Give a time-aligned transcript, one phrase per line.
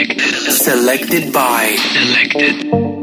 [0.00, 0.52] Selected.
[0.52, 1.76] Selected by.
[1.76, 2.99] Selected.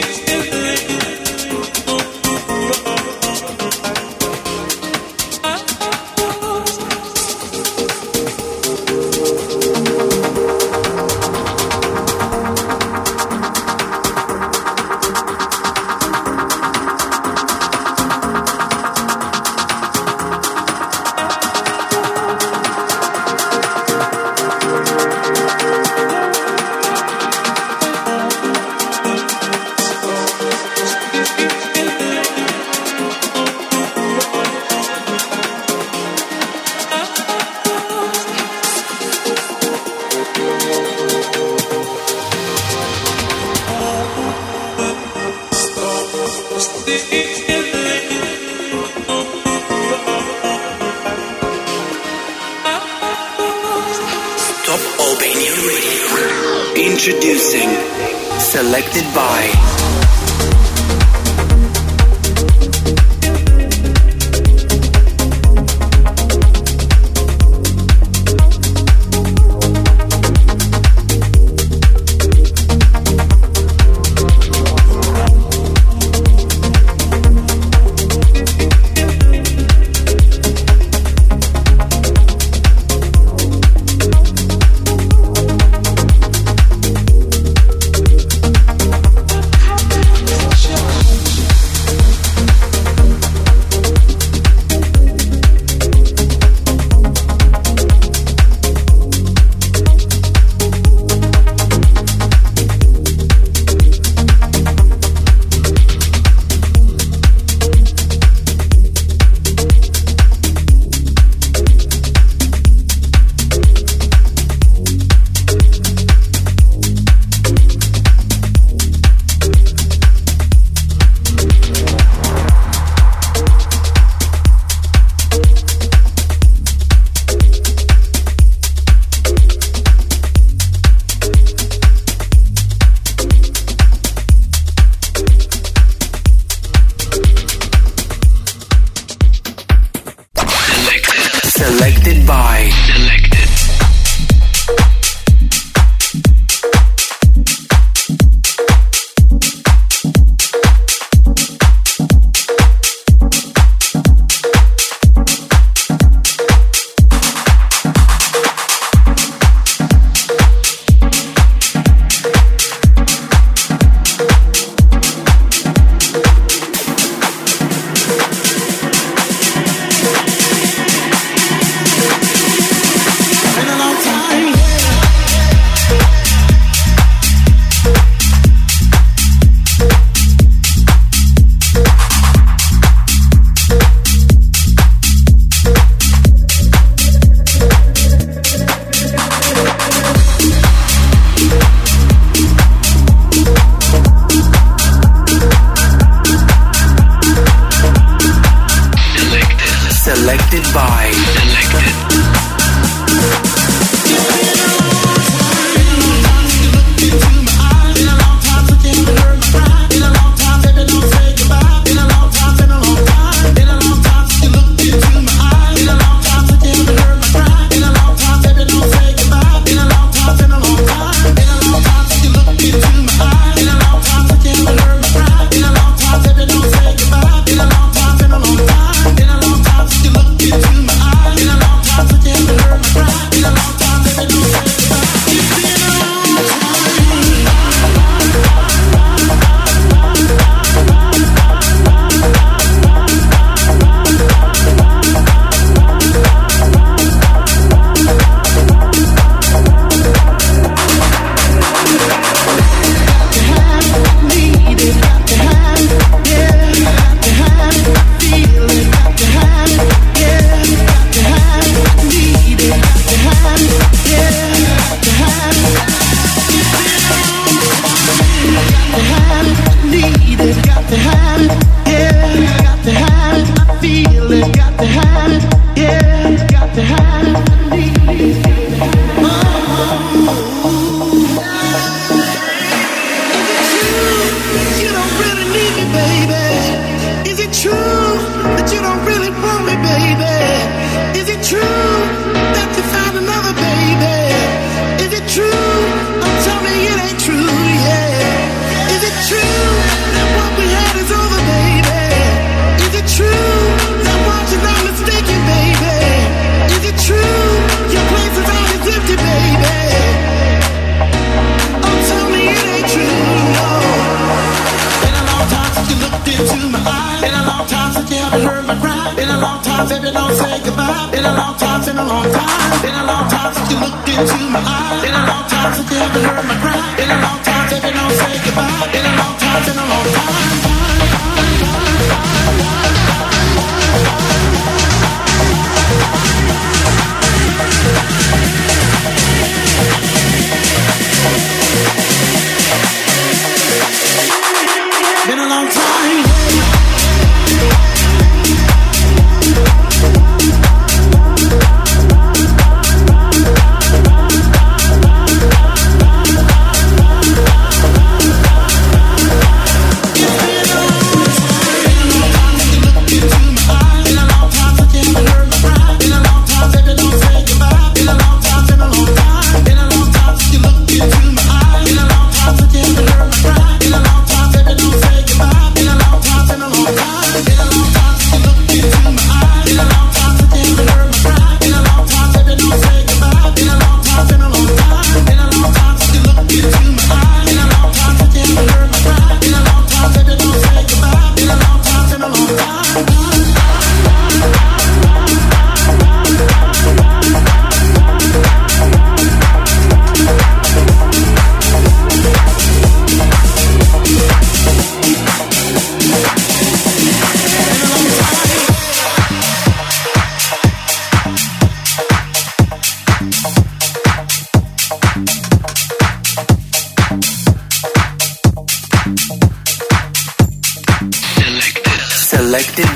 [0.00, 0.27] Please.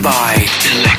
[0.01, 0.92] by